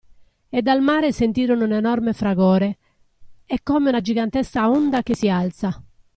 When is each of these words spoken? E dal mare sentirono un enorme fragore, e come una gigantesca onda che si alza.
E 0.49 0.63
dal 0.63 0.81
mare 0.81 1.11
sentirono 1.13 1.63
un 1.63 1.73
enorme 1.73 2.13
fragore, 2.13 2.79
e 3.45 3.59
come 3.61 3.89
una 3.89 4.01
gigantesca 4.01 4.67
onda 4.67 5.03
che 5.03 5.15
si 5.15 5.29
alza. 5.29 5.79